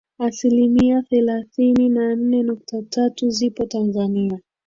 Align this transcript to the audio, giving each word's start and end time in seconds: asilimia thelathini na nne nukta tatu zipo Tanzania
asilimia 0.19 1.01
thelathini 1.01 1.89
na 1.89 2.15
nne 2.15 2.43
nukta 2.43 2.81
tatu 2.81 3.29
zipo 3.29 3.65
Tanzania 3.65 4.39